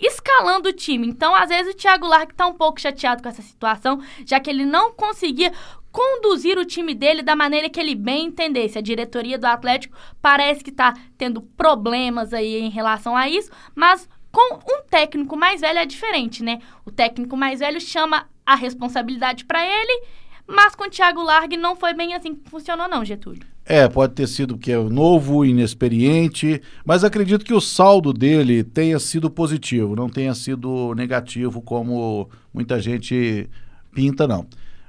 [0.00, 1.06] escalando o time.
[1.06, 4.50] Então, às vezes, o Thiago Largue está um pouco chateado com essa situação, já que
[4.50, 5.52] ele não conseguia
[5.92, 8.76] conduzir o time dele da maneira que ele bem entendesse.
[8.76, 14.08] A diretoria do Atlético parece que está tendo problemas aí em relação a isso, mas
[14.32, 16.58] com um técnico mais velho é diferente, né?
[16.84, 20.06] O técnico mais velho chama a responsabilidade para ele,
[20.44, 23.53] mas com o Thiago Largue não foi bem assim que funcionou não, Getúlio.
[23.66, 28.98] É, pode ter sido que é novo, inexperiente, mas acredito que o saldo dele tenha
[28.98, 33.48] sido positivo, não tenha sido negativo como muita gente
[33.94, 34.46] pinta, não.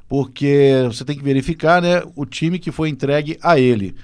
[0.10, 3.96] Porque você tem que verificar, né, o time que foi entregue a ele.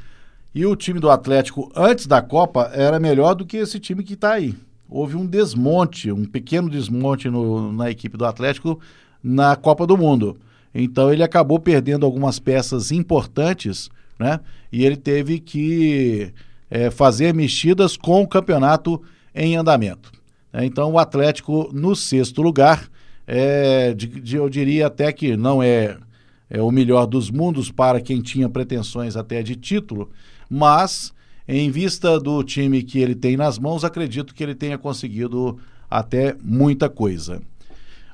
[0.55, 4.13] E o time do Atlético antes da Copa era melhor do que esse time que
[4.13, 4.55] está aí.
[4.89, 8.79] Houve um desmonte, um pequeno desmonte no- na equipe do Atlético
[9.21, 10.37] na Copa do Mundo.
[10.73, 13.89] Então ele acabou perdendo algumas peças importantes,
[14.21, 14.39] né?
[14.71, 16.31] E ele teve que
[16.69, 19.01] eh, fazer mexidas com o campeonato
[19.35, 20.11] em andamento.
[20.53, 20.65] né?
[20.65, 22.87] Então o Atlético no sexto lugar,
[23.27, 25.97] eh, de- de- eu diria até que não é,
[26.49, 30.09] é o melhor dos mundos para quem tinha pretensões até de título,
[30.49, 31.13] mas
[31.47, 35.57] em vista do time que ele tem nas mãos, acredito que ele tenha conseguido
[35.89, 37.41] até muita coisa.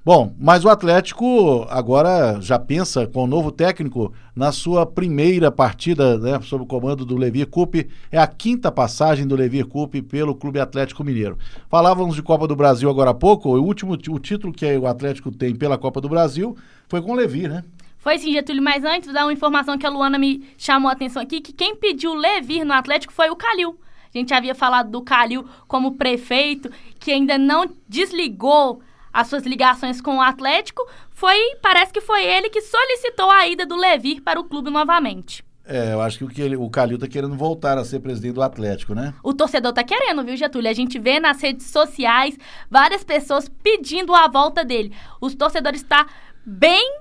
[0.07, 6.17] Bom, mas o Atlético agora já pensa com o novo técnico na sua primeira partida,
[6.17, 7.89] né, sob o comando do Levir Coupe.
[8.09, 11.37] É a quinta passagem do Levir Coupe pelo Clube Atlético Mineiro.
[11.69, 13.49] Falávamos de Copa do Brasil agora há pouco.
[13.49, 16.55] O último ti- o título que o Atlético tem pela Copa do Brasil
[16.87, 17.65] foi com o Levir, né?
[17.97, 21.21] Foi sim, Getúlio, mas antes, dar uma informação que a Luana me chamou a atenção
[21.21, 23.77] aqui, que quem pediu Levir no Atlético foi o Calil.
[24.15, 28.81] A gente havia falado do Calil como prefeito, que ainda não desligou
[29.17, 30.87] as suas ligações com o Atlético.
[31.09, 35.43] Foi, parece que foi ele que solicitou a ida do Levir para o clube novamente.
[35.65, 38.35] É, eu acho que o, que ele, o Calil tá querendo voltar a ser presidente
[38.35, 39.15] do Atlético, né?
[39.23, 40.69] O torcedor tá querendo, viu, Getúlio?
[40.69, 42.37] A gente vê nas redes sociais
[42.69, 44.93] várias pessoas pedindo a volta dele.
[45.19, 46.05] Os torcedores estão
[46.45, 46.99] bem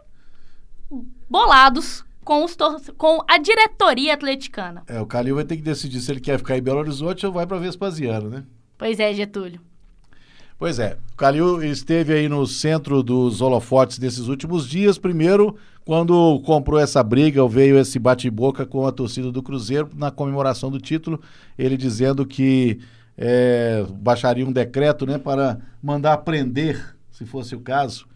[1.28, 2.56] bolados com, os
[2.96, 4.84] com a diretoria atleticana.
[4.86, 7.32] É, o Calil vai ter que decidir se ele quer ficar em Belo Horizonte ou
[7.32, 8.42] vai para Vespasiano, né?
[8.78, 9.60] Pois é, Getúlio.
[10.58, 14.96] Pois é, o Calil esteve aí no centro dos holofotes desses últimos dias.
[14.96, 20.70] Primeiro, quando comprou essa briga, veio esse bate-boca com a torcida do Cruzeiro na comemoração
[20.70, 21.20] do título,
[21.58, 22.78] ele dizendo que
[23.18, 28.06] é, baixaria um decreto né, para mandar prender, se fosse o caso,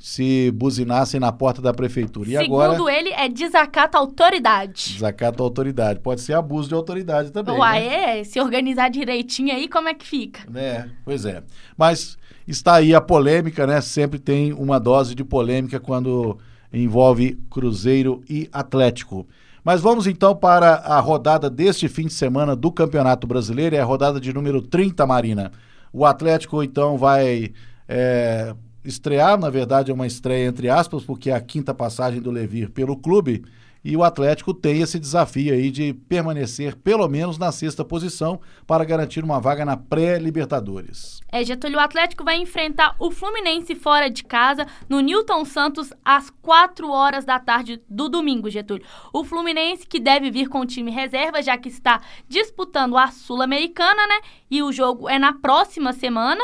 [0.00, 2.30] se buzinassem na porta da prefeitura.
[2.30, 4.94] E Segundo agora, ele, é desacato à autoridade.
[4.94, 6.00] desacato à autoridade.
[6.00, 7.54] Pode ser abuso de autoridade também.
[7.54, 8.20] Uai, né?
[8.20, 10.40] é, se organizar direitinho aí, como é que fica?
[10.50, 10.90] né?
[11.04, 11.42] Pois é.
[11.76, 12.16] Mas
[12.48, 13.78] está aí a polêmica, né?
[13.82, 16.38] Sempre tem uma dose de polêmica quando
[16.72, 19.28] envolve Cruzeiro e Atlético.
[19.62, 23.84] Mas vamos então para a rodada deste fim de semana do Campeonato Brasileiro, é a
[23.84, 25.52] rodada de número 30, Marina.
[25.92, 27.52] O Atlético então vai
[27.86, 32.30] é, estrear, na verdade é uma estreia entre aspas, porque é a quinta passagem do
[32.30, 33.44] Levir pelo clube.
[33.82, 38.84] E o Atlético tem esse desafio aí de permanecer pelo menos na sexta posição para
[38.84, 41.20] garantir uma vaga na pré-Libertadores.
[41.32, 46.28] É, Getúlio, o Atlético vai enfrentar o Fluminense fora de casa no Newton Santos às
[46.28, 48.84] 4 horas da tarde do domingo, Getúlio.
[49.14, 54.06] O Fluminense que deve vir com o time reserva, já que está disputando a Sul-Americana,
[54.06, 54.20] né?
[54.50, 56.42] E o jogo é na próxima semana.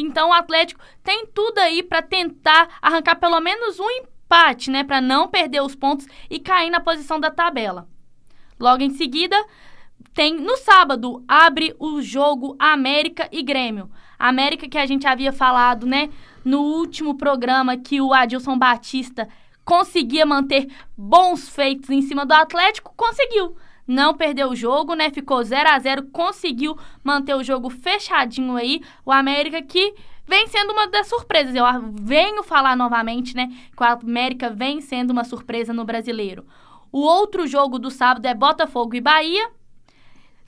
[0.00, 4.84] Então o Atlético tem tudo aí para tentar arrancar pelo menos um empate, né?
[4.84, 7.88] Para não perder os pontos e cair na posição da tabela.
[8.60, 9.36] Logo em seguida,
[10.14, 13.90] tem no sábado abre o jogo América e Grêmio.
[14.18, 16.10] América que a gente havia falado, né,
[16.44, 19.28] no último programa que o Adilson Batista
[19.64, 23.56] conseguia manter bons feitos em cima do Atlético, conseguiu.
[23.88, 25.10] Não perdeu o jogo, né?
[25.10, 28.82] Ficou 0 a 0, conseguiu manter o jogo fechadinho aí.
[29.04, 29.94] O América que
[30.26, 31.54] vem sendo uma das surpresas.
[31.54, 36.46] Eu venho falar novamente, né, que o América vem sendo uma surpresa no Brasileiro.
[36.92, 39.50] O outro jogo do sábado é Botafogo e Bahia.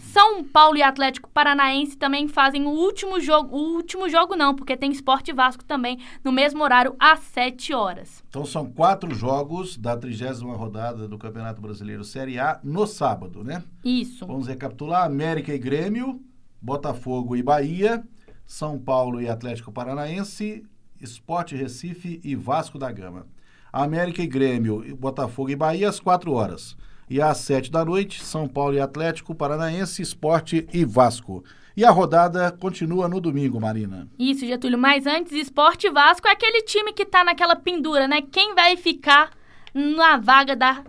[0.00, 3.56] São Paulo e Atlético Paranaense também fazem o último jogo.
[3.56, 8.24] O último jogo não, porque tem Esporte Vasco também no mesmo horário, às 7 horas.
[8.28, 13.62] Então são quatro jogos da trigésima rodada do Campeonato Brasileiro Série A no sábado, né?
[13.84, 14.26] Isso.
[14.26, 16.20] Vamos recapitular: América e Grêmio,
[16.60, 18.02] Botafogo e Bahia,
[18.46, 20.64] São Paulo e Atlético Paranaense,
[21.00, 23.26] Esporte Recife e Vasco da Gama.
[23.72, 26.76] América e Grêmio, Botafogo e Bahia às 4 horas.
[27.10, 31.42] E às 7 da noite, São Paulo e Atlético Paranaense, Esporte e Vasco.
[31.76, 34.08] E a rodada continua no domingo, Marina.
[34.16, 34.78] Isso, Getúlio.
[34.78, 38.22] Mas antes, Esporte Vasco é aquele time que tá naquela pendura, né?
[38.22, 39.30] Quem vai ficar
[39.74, 40.84] na vaga da,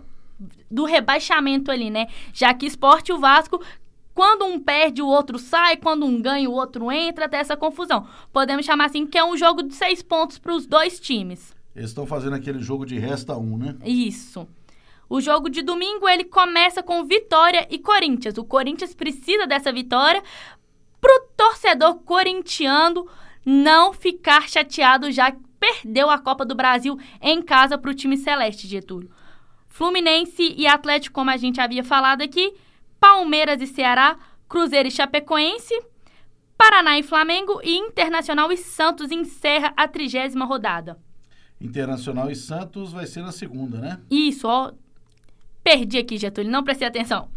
[0.70, 2.06] do rebaixamento ali, né?
[2.32, 3.60] Já que Esporte e o Vasco
[4.14, 8.06] quando um perde, o outro sai, quando um ganha, o outro entra, até essa confusão.
[8.32, 11.54] Podemos chamar assim que é um jogo de seis pontos para os dois times.
[11.74, 13.74] Eles estão fazendo aquele jogo de resta um, né?
[13.84, 14.46] Isso.
[15.12, 18.38] O jogo de domingo ele começa com Vitória e Corinthians.
[18.38, 20.22] O Corinthians precisa dessa vitória
[20.98, 23.06] pro torcedor corintiano
[23.44, 28.66] não ficar chateado já que perdeu a Copa do Brasil em casa pro time celeste,
[28.66, 29.10] Getúlio.
[29.68, 32.54] Fluminense e Atlético, como a gente havia falado aqui.
[32.98, 34.16] Palmeiras e Ceará,
[34.48, 35.78] Cruzeiro e Chapecoense.
[36.56, 40.98] Paraná e Flamengo e Internacional e Santos encerra a trigésima rodada.
[41.60, 44.00] Internacional e Santos vai ser na segunda, né?
[44.10, 44.72] Isso, ó.
[45.62, 47.28] Perdi aqui, Getúlio, não prestei atenção.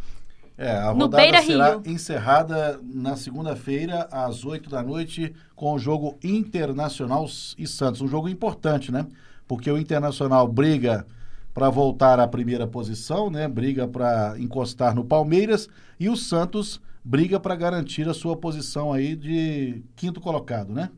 [0.57, 1.83] É, a No rodada Beira será Rio.
[1.85, 8.01] encerrada na segunda-feira, às 8 da noite, com o jogo Internacional e Santos.
[8.01, 9.05] Um jogo importante, né?
[9.47, 11.05] Porque o Internacional briga
[11.53, 13.47] para voltar à primeira posição, né?
[13.47, 19.15] Briga para encostar no Palmeiras e o Santos briga para garantir a sua posição aí
[19.15, 20.89] de quinto colocado, né?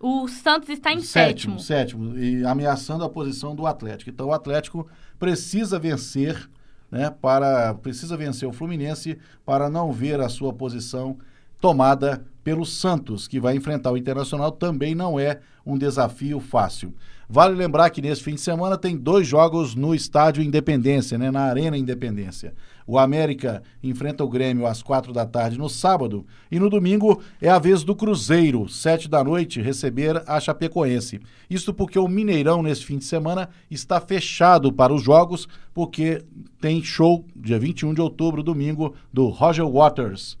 [0.00, 1.60] O Santos está em sétimo.
[1.60, 4.10] sétimo, e ameaçando a posição do Atlético.
[4.10, 6.50] Então o Atlético precisa vencer,
[6.92, 11.16] né, para precisa vencer o Fluminense para não ver a sua posição
[11.58, 16.92] tomada pelo Santos, que vai enfrentar o Internacional, também não é um desafio fácil.
[17.34, 21.44] Vale lembrar que nesse fim de semana tem dois jogos no estádio Independência, né, na
[21.44, 22.52] Arena Independência.
[22.86, 27.48] O América enfrenta o Grêmio às quatro da tarde no sábado e no domingo é
[27.48, 31.22] a vez do Cruzeiro, sete da noite, receber a Chapecoense.
[31.48, 36.22] Isso porque o Mineirão nesse fim de semana está fechado para os jogos, porque
[36.60, 40.36] tem show dia 21 de outubro, domingo, do Roger Waters.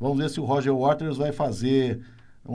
[0.00, 2.00] Vamos ver se o Roger Waters vai fazer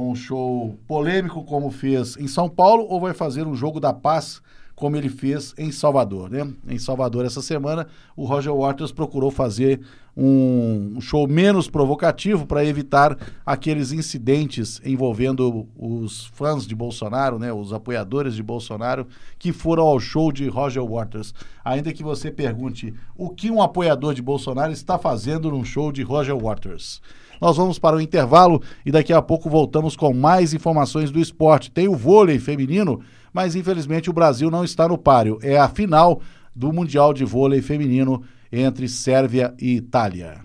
[0.04, 4.42] um show polêmico como fez em São Paulo ou vai fazer um jogo da paz
[4.76, 6.52] como ele fez em Salvador, né?
[6.68, 9.80] Em Salvador essa semana, o Roger Waters procurou fazer
[10.18, 17.54] um, show menos provocativo para evitar aqueles incidentes envolvendo os fãs de Bolsonaro, né?
[17.54, 19.08] Os apoiadores de Bolsonaro
[19.40, 21.34] que foram ao show de Roger Waters.
[21.64, 26.04] Ainda que você pergunte o que um apoiador de Bolsonaro está fazendo num show de
[26.04, 27.02] Roger Waters.
[27.42, 31.72] Nós vamos para o intervalo e daqui a pouco voltamos com mais informações do esporte.
[31.72, 33.02] Tem o vôlei feminino,
[33.34, 35.40] mas infelizmente o Brasil não está no páreo.
[35.42, 36.22] É a final
[36.56, 40.45] do Mundial de Vôlei Feminino entre Sérvia e Itália.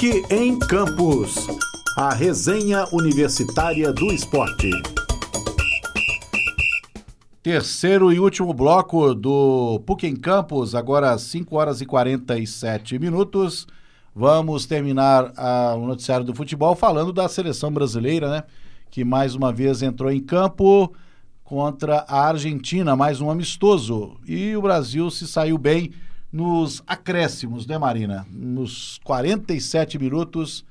[0.00, 1.46] PUC em Campus.
[1.94, 4.70] A resenha universitária do esporte.
[7.42, 13.66] Terceiro e último bloco do PUC em Campos, agora às 5 horas e 47 minutos.
[14.16, 18.44] Vamos terminar ah, o noticiário do futebol falando da seleção brasileira, né?
[18.90, 20.94] Que mais uma vez entrou em campo
[21.44, 24.16] contra a Argentina, mais um amistoso.
[24.26, 25.92] E o Brasil se saiu bem
[26.32, 28.26] nos acréscimos, né, Marina?
[28.30, 30.64] Nos 47 minutos,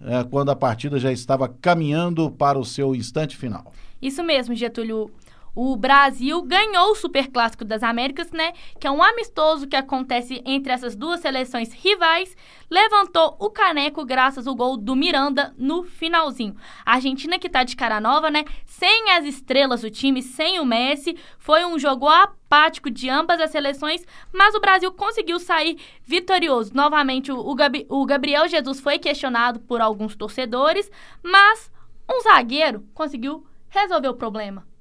[0.00, 3.72] eh, quando a partida já estava caminhando para o seu instante final.
[4.00, 5.10] Isso mesmo, Getúlio.
[5.54, 8.54] O Brasil ganhou o Superclássico das Américas, né?
[8.80, 12.34] Que é um amistoso que acontece entre essas duas seleções rivais.
[12.70, 16.56] Levantou o caneco graças ao gol do Miranda no finalzinho.
[16.86, 18.44] A Argentina que tá de cara nova, né?
[18.64, 21.18] Sem as estrelas do time, sem o Messi.
[21.38, 26.72] Foi um jogo apático de ambas as seleções, mas o Brasil conseguiu sair vitorioso.
[26.74, 30.90] Novamente, o, Gabi- o Gabriel Jesus foi questionado por alguns torcedores,
[31.22, 31.70] mas
[32.10, 34.71] um zagueiro conseguiu resolver o problema.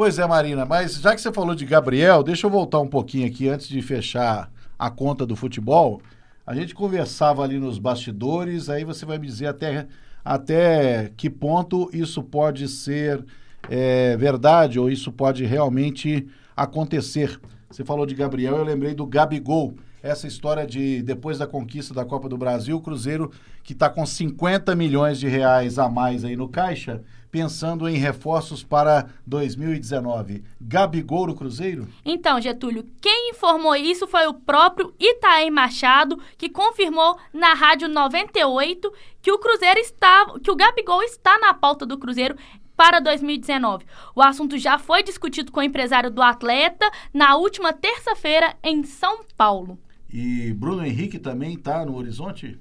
[0.00, 3.26] Pois é, Marina, mas já que você falou de Gabriel, deixa eu voltar um pouquinho
[3.26, 6.00] aqui antes de fechar a conta do futebol.
[6.46, 9.86] A gente conversava ali nos bastidores, aí você vai me dizer até,
[10.24, 13.22] até que ponto isso pode ser
[13.68, 16.26] é, verdade ou isso pode realmente
[16.56, 17.38] acontecer.
[17.70, 19.74] Você falou de Gabriel, eu lembrei do Gabigol.
[20.02, 23.30] Essa história de depois da conquista da Copa do Brasil, o Cruzeiro,
[23.62, 28.64] que está com 50 milhões de reais a mais aí no caixa, pensando em reforços
[28.64, 30.42] para 2019.
[30.60, 31.88] Gabigol no Cruzeiro?
[32.04, 38.92] Então, Getúlio, quem informou isso foi o próprio Itaém Machado, que confirmou na Rádio 98
[39.22, 42.36] que o Cruzeiro estava, que o Gabigol está na pauta do Cruzeiro
[42.76, 43.84] para 2019.
[44.16, 49.20] O assunto já foi discutido com o empresário do atleta na última terça-feira em São
[49.36, 49.78] Paulo.
[50.12, 52.58] E Bruno Henrique também está no horizonte?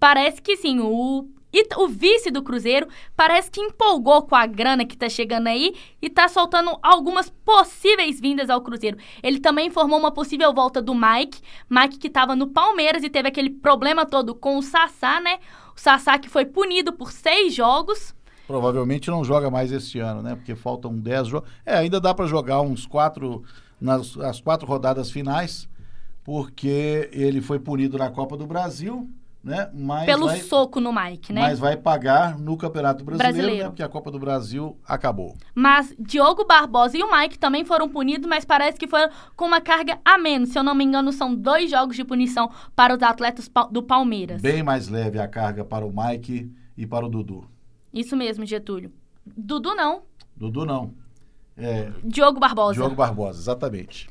[0.00, 4.86] Parece que sim, o e o vice do Cruzeiro parece que empolgou com a grana
[4.86, 8.96] que tá chegando aí e tá soltando algumas possíveis vindas ao Cruzeiro.
[9.22, 13.28] Ele também informou uma possível volta do Mike, Mike que tava no Palmeiras e teve
[13.28, 15.38] aquele problema todo com o Sassá, né?
[15.76, 18.14] O Sassá que foi punido por seis jogos.
[18.46, 20.34] Provavelmente não joga mais este ano, né?
[20.34, 21.48] Porque faltam 10 jogos.
[21.64, 23.42] É, ainda dá para jogar uns quatro
[23.80, 25.68] nas as quatro rodadas finais,
[26.24, 29.08] porque ele foi punido na Copa do Brasil,
[29.42, 29.70] né?
[29.74, 31.40] Mas pelo vai, soco no Mike, né?
[31.40, 33.64] mas vai pagar no Campeonato Brasileiro, Brasileiro.
[33.64, 33.70] né?
[33.70, 35.36] Porque a Copa do Brasil acabou.
[35.54, 39.60] Mas Diogo Barbosa e o Mike também foram punidos, mas parece que foram com uma
[39.60, 40.50] carga a menos.
[40.50, 44.40] Se eu não me engano, são dois jogos de punição para os atletas do Palmeiras.
[44.40, 47.44] Bem mais leve a carga para o Mike e para o Dudu.
[47.92, 48.92] Isso mesmo, Getúlio.
[49.26, 50.02] Dudu não,
[50.36, 50.94] Dudu não.
[51.56, 52.74] É, Diogo Barbosa.
[52.74, 54.08] Diogo Barbosa, exatamente.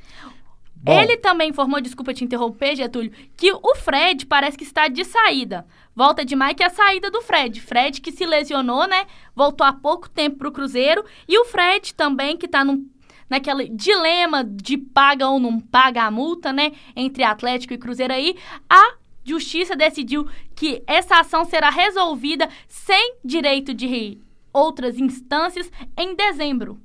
[0.84, 5.06] Bom, Ele também informou, desculpa te interromper, Getúlio, que o Fred parece que está de
[5.06, 5.66] saída.
[5.96, 7.62] Volta de Mike é a saída do Fred.
[7.62, 9.06] Fred que se lesionou, né?
[9.36, 11.06] Voltou há pouco tempo pro Cruzeiro.
[11.28, 12.90] E o Fred também, que tá num,
[13.30, 16.72] naquele dilema de paga ou não paga a multa, né?
[16.96, 18.36] Entre Atlético e Cruzeiro aí.
[18.68, 24.18] A Justiça decidiu que essa ação será resolvida sem direito de
[24.52, 26.80] outras instâncias em dezembro.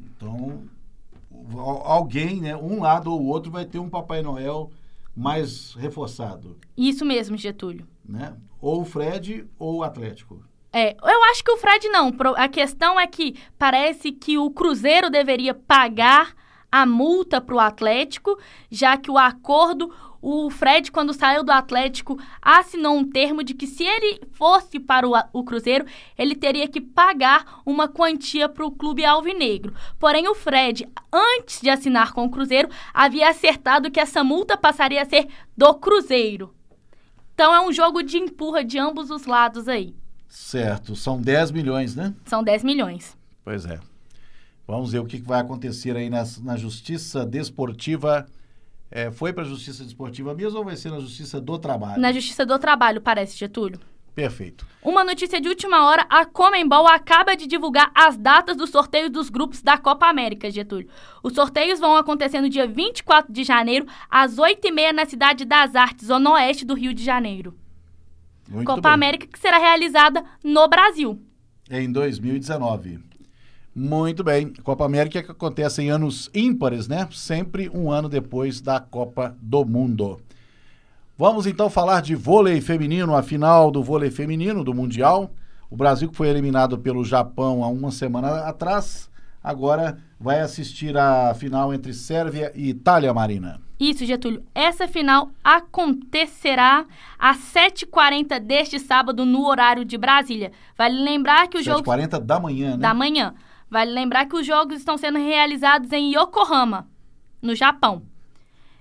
[0.00, 0.68] Então,
[1.56, 2.56] alguém, né?
[2.56, 4.70] Um lado ou outro vai ter um Papai Noel
[5.16, 7.86] mais reforçado, Isso mesmo, Getúlio.
[8.04, 8.36] né?
[8.60, 10.42] Ou o Fred ou o Atlético.
[10.72, 12.12] É, eu acho que o Fred não.
[12.36, 16.34] A questão é que parece que o Cruzeiro deveria pagar
[16.70, 18.38] a multa para o Atlético,
[18.70, 23.66] já que o acordo, o Fred, quando saiu do Atlético, assinou um termo de que
[23.66, 25.84] se ele fosse para o, o Cruzeiro,
[26.16, 29.72] ele teria que pagar uma quantia para o clube alvinegro.
[29.98, 35.02] Porém, o Fred, antes de assinar com o Cruzeiro, havia acertado que essa multa passaria
[35.02, 36.54] a ser do Cruzeiro.
[37.34, 39.94] Então é um jogo de empurra de ambos os lados aí.
[40.28, 42.12] Certo, são 10 milhões, né?
[42.26, 43.16] São 10 milhões.
[43.44, 43.78] Pois é.
[44.66, 48.26] Vamos ver o que vai acontecer aí nas- na, Justiça Desportiva.
[48.90, 52.00] É, foi para a Justiça Desportiva mesmo ou vai ser na Justiça do Trabalho?
[52.00, 53.78] Na Justiça do Trabalho, parece, Getúlio.
[54.14, 54.66] Perfeito.
[54.82, 59.30] Uma notícia de última hora: a Comembol acaba de divulgar as datas dos sorteios dos
[59.30, 60.88] grupos da Copa América, Getúlio.
[61.22, 66.08] Os sorteios vão acontecer no dia 24 de janeiro, às 8h30, na Cidade das Artes,
[66.08, 67.54] zona oeste do Rio de Janeiro.
[68.48, 68.92] Muito Copa bem.
[68.92, 71.22] América que será realizada no Brasil.
[71.70, 73.07] Em 2019.
[73.74, 74.52] Muito bem.
[74.62, 77.08] Copa América que acontece em anos ímpares, né?
[77.12, 80.20] Sempre um ano depois da Copa do Mundo.
[81.16, 85.30] Vamos então falar de vôlei feminino, a final do vôlei feminino do Mundial.
[85.70, 89.10] O Brasil que foi eliminado pelo Japão há uma semana atrás,
[89.42, 93.60] agora vai assistir a final entre Sérvia e Itália, Marina.
[93.78, 94.42] Isso, Getúlio.
[94.54, 96.84] Essa final acontecerá
[97.18, 100.50] às 7h40 deste sábado, no horário de Brasília.
[100.76, 102.76] Vale lembrar que o jogo 7h40 da manhã, né?
[102.78, 103.34] da manhã.
[103.70, 106.88] Vale lembrar que os jogos estão sendo realizados em Yokohama,
[107.42, 108.02] no Japão.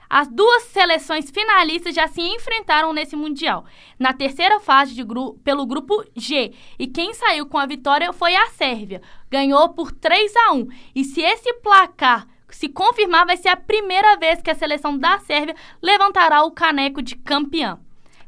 [0.09, 3.65] As duas seleções finalistas já se enfrentaram nesse Mundial,
[3.99, 6.53] na terceira fase de gru- pelo grupo G.
[6.79, 9.01] E quem saiu com a vitória foi a Sérvia.
[9.29, 10.67] Ganhou por 3 a 1.
[10.95, 15.19] E se esse placar se confirmar, vai ser a primeira vez que a seleção da
[15.19, 17.77] Sérvia levantará o caneco de campeã.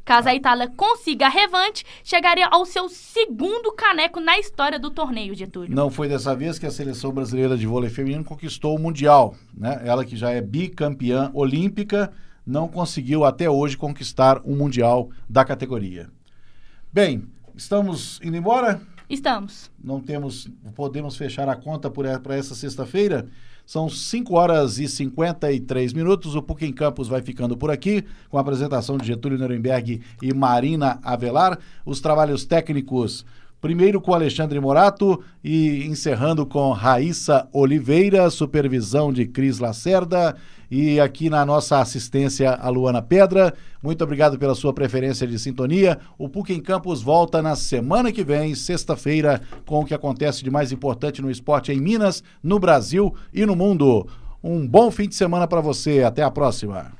[0.09, 5.35] Caso a Itália consiga a revanche, chegaria ao seu segundo caneco na história do torneio,
[5.35, 5.75] Getúlio.
[5.75, 9.79] Não foi dessa vez que a seleção brasileira de vôlei feminino conquistou o Mundial, né?
[9.85, 12.11] Ela que já é bicampeã olímpica,
[12.43, 16.09] não conseguiu até hoje conquistar um Mundial da categoria.
[16.91, 18.81] Bem, estamos indo embora?
[19.07, 19.69] Estamos.
[19.79, 23.27] Não temos, podemos fechar a conta para essa sexta-feira?
[23.69, 26.33] São 5 horas e 53 minutos.
[26.33, 30.33] O PUC em Campos vai ficando por aqui, com a apresentação de Getúlio Nuremberg e
[30.33, 31.59] Marina Avelar.
[31.85, 33.23] Os trabalhos técnicos,
[33.61, 40.35] primeiro com Alexandre Morato e encerrando com Raíssa Oliveira, supervisão de Cris Lacerda.
[40.71, 43.53] E aqui na nossa assistência, a Luana Pedra.
[43.81, 45.99] Muito obrigado pela sua preferência de sintonia.
[46.17, 50.51] O PUC em Campos volta na semana que vem, sexta-feira, com o que acontece de
[50.51, 54.07] mais importante no esporte em Minas, no Brasil e no mundo.
[54.43, 56.03] Um bom fim de semana para você.
[56.03, 56.91] Até a próxima.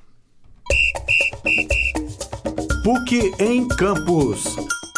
[2.83, 4.55] PUC em Campos.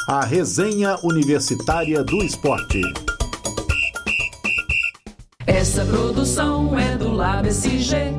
[0.08, 2.82] A resenha universitária do esporte.
[5.46, 8.14] Essa produção é do Lab SG,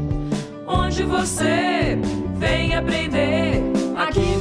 [0.73, 1.99] onde você
[2.37, 3.62] vem aprender.
[3.97, 4.32] Aqui